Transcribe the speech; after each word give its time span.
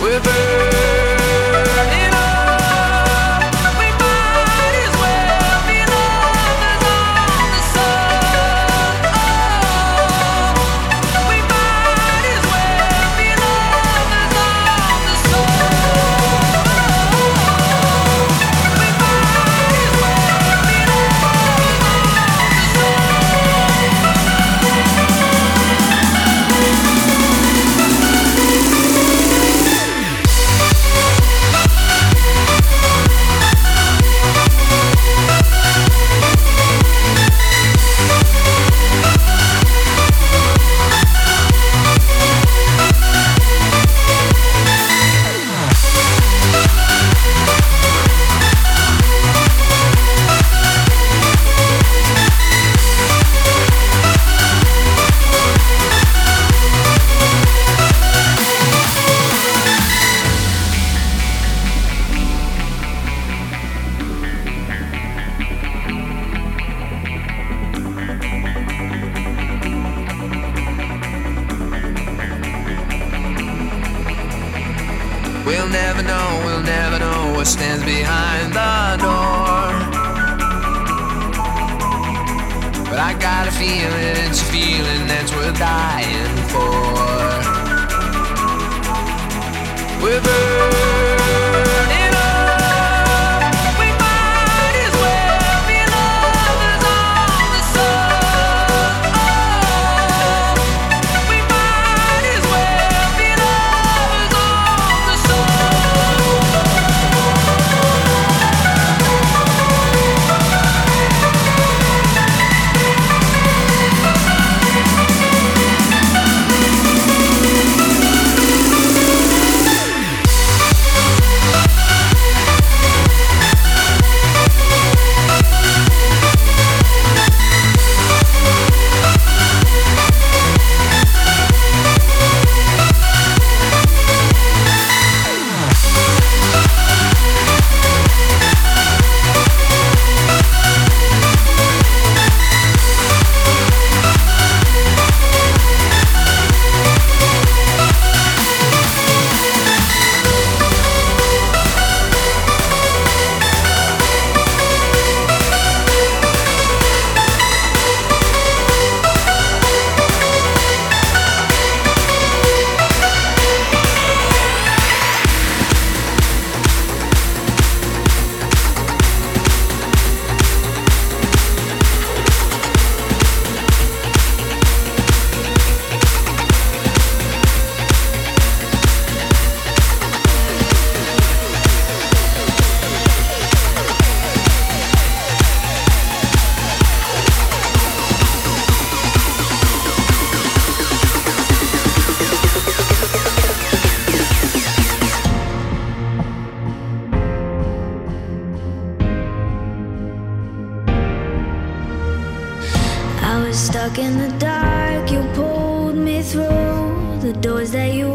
We're 0.00 0.18
burning. 0.18 1.19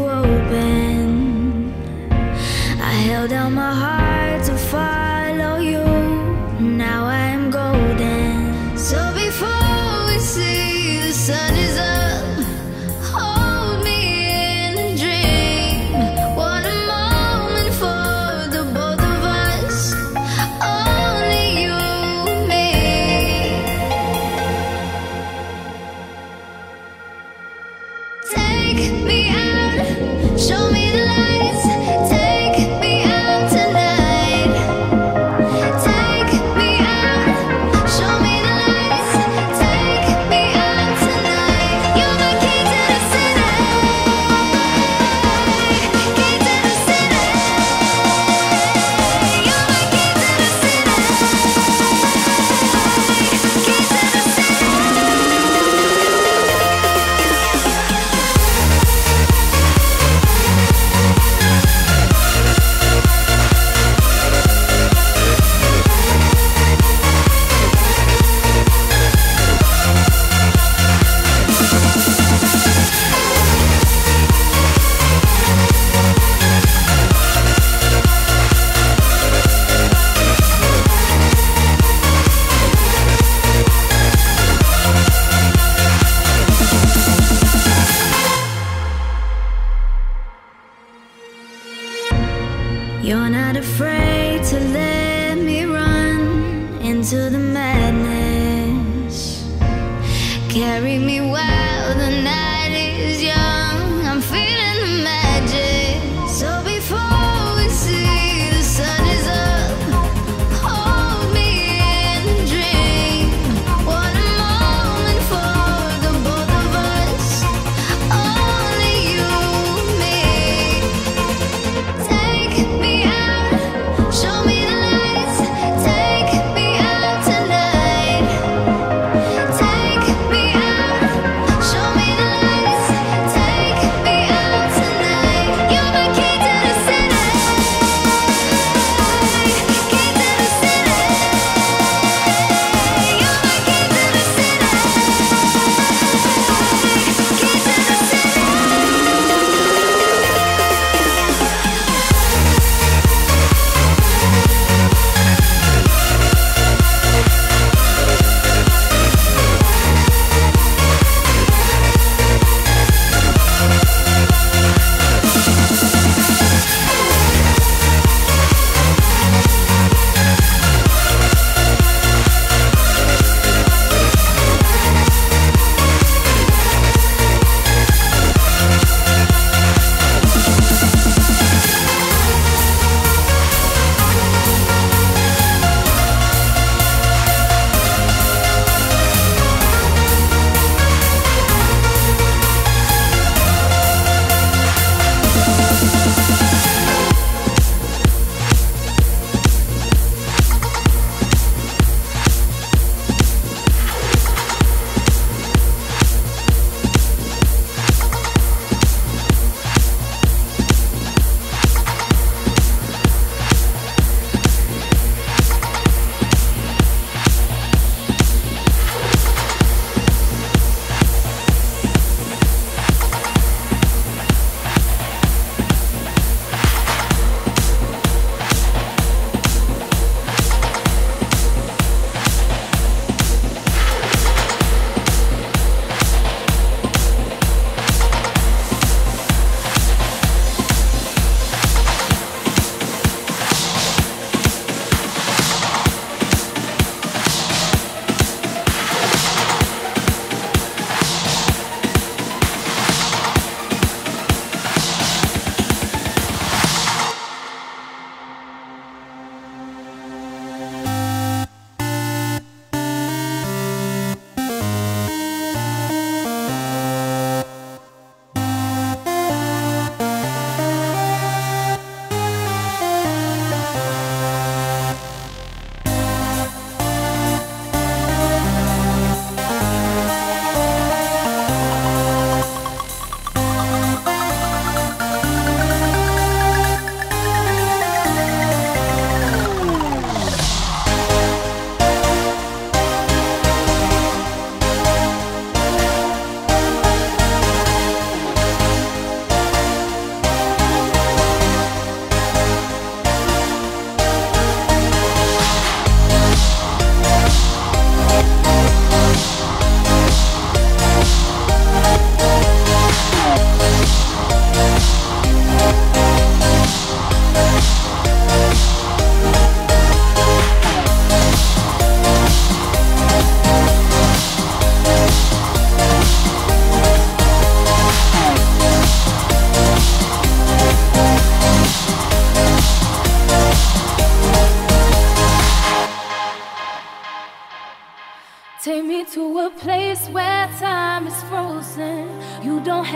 open. 0.04 1.72
I 2.80 2.92
held 3.08 3.32
out 3.32 3.50
my 3.50 3.72
heart 3.72 4.44
to 4.44 4.56
fight. 4.56 5.05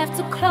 Next 0.00 0.16
to 0.16 0.24
me 0.24 0.49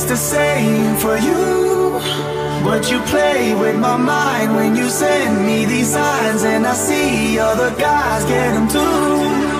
just 0.00 0.08
the 0.08 0.16
same 0.16 0.96
for 0.96 1.16
you. 1.18 2.00
But 2.64 2.90
you 2.90 3.00
play 3.00 3.54
with 3.54 3.78
my 3.78 3.96
mind 3.96 4.54
when 4.54 4.74
you 4.76 4.88
send 4.88 5.46
me 5.46 5.64
these 5.66 5.92
signs, 5.92 6.42
and 6.42 6.66
I 6.66 6.74
see 6.74 7.38
other 7.38 7.70
guys 7.76 8.24
get 8.24 8.54
them 8.54 8.68
too. 8.68 9.59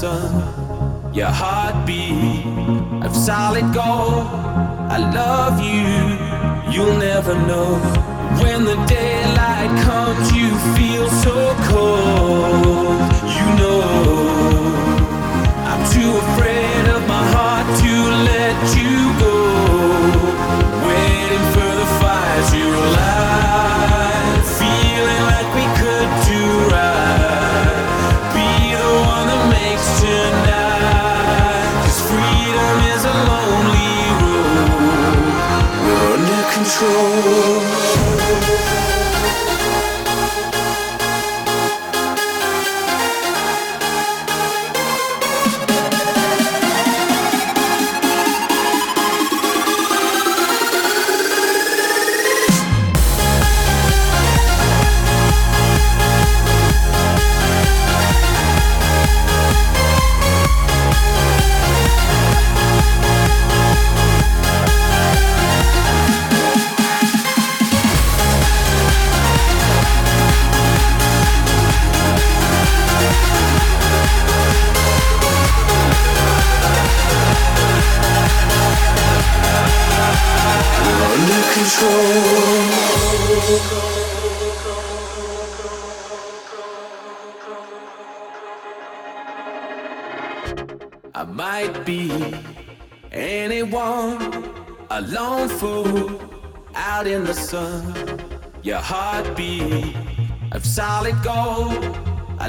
sun, 0.00 1.12
your 1.12 1.28
heartbeat 1.28 2.46
of 3.04 3.14
solid 3.14 3.66
gold. 3.74 4.26
I 4.96 4.98
love 5.20 5.56
you, 5.60 6.72
you'll 6.72 6.96
never 6.96 7.34
know. 7.34 7.70
When 8.42 8.64
the 8.64 8.76
daylight 8.86 9.72
comes, 9.84 10.32
you 10.32 10.48
feel 10.74 11.06
so 11.10 11.54
cold. 11.68 12.79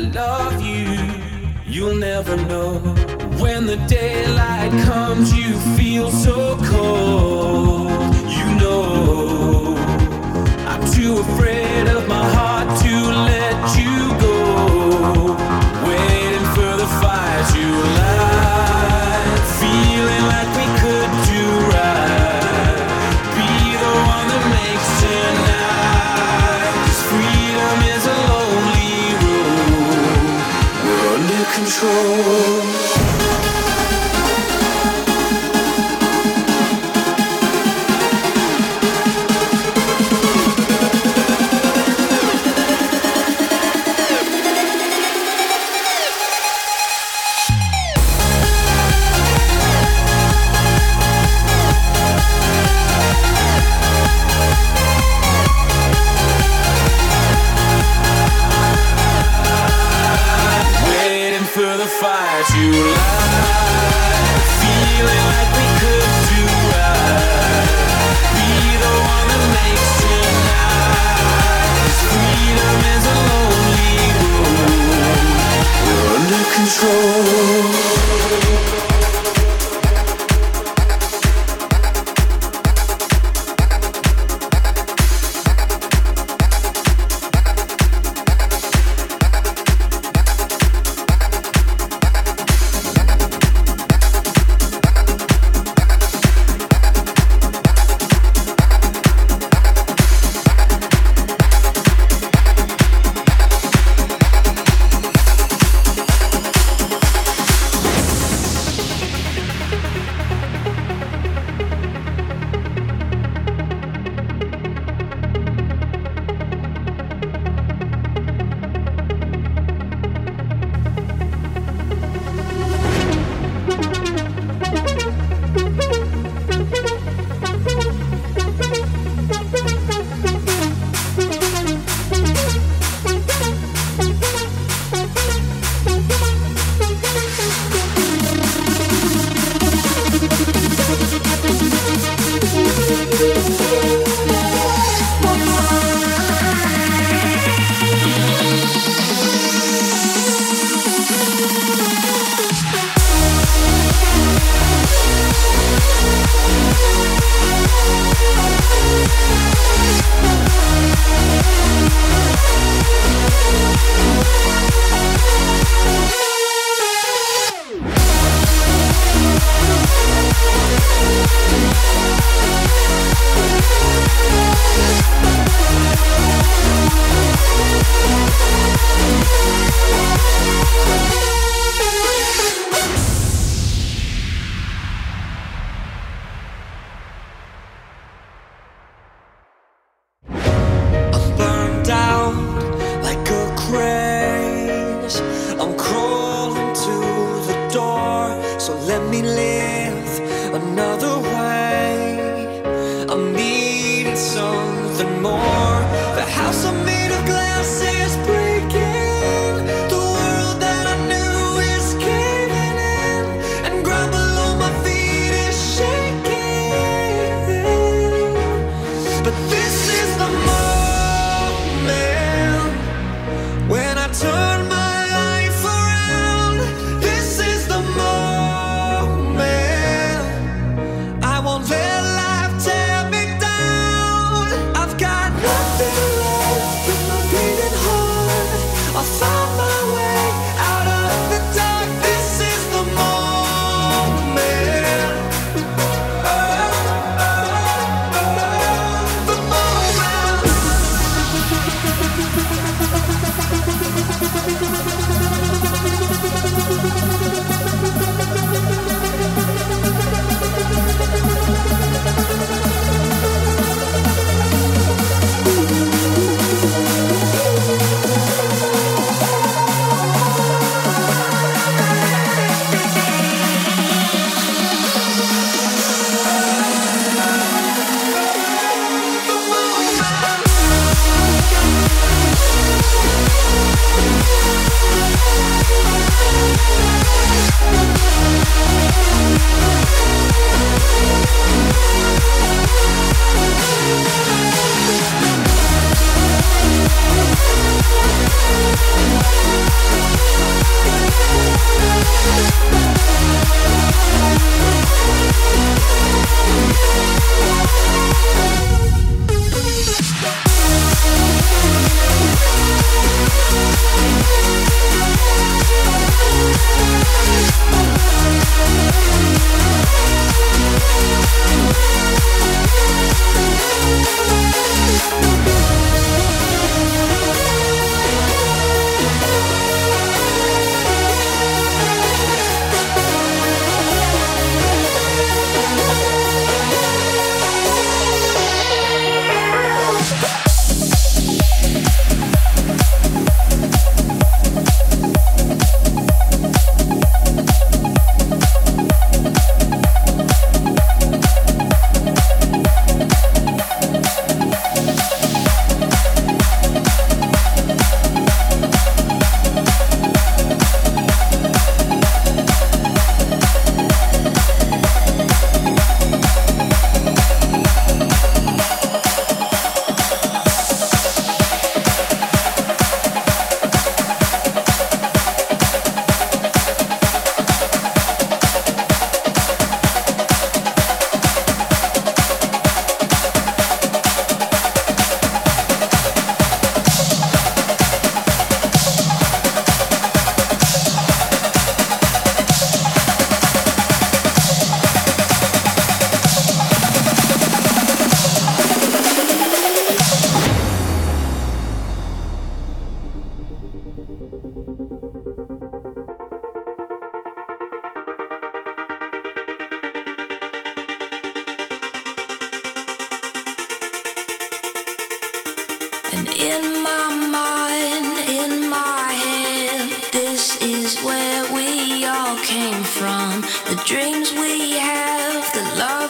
love 0.01 0.61
you, 0.61 0.97
you'll 1.65 1.95
never 1.95 2.35
know. 2.35 2.79
When 3.39 3.65
the 3.65 3.77
daylight 3.87 4.71
comes, 4.83 5.33
you 5.33 5.53
feel 5.77 6.11
so. 6.11 6.30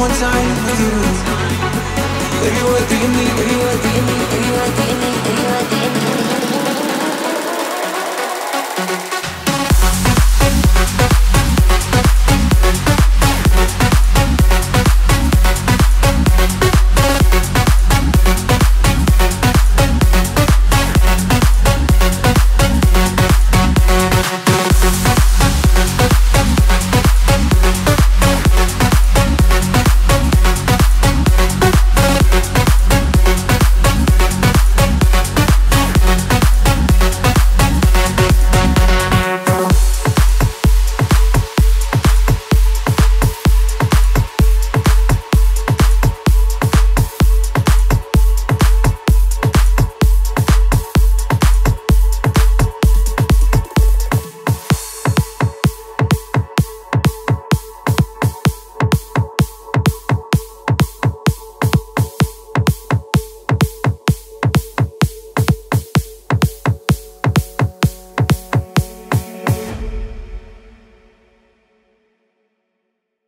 more 0.00 0.08
time 0.08 0.48
with 0.64 0.80
you. 0.80 0.92
Baby, 2.40 2.62
what 2.72 2.88
do 2.88 2.96
you 2.96 3.08
mean? 3.08 3.32
Baby, 3.36 3.56
what 3.60 3.82
do 3.82 3.88
you 3.96 4.02
mean? 4.08 4.24
Baby, 4.30 4.50
what 4.56 4.76
do 4.76 4.82
you 4.88 4.96
mean? 4.96 5.79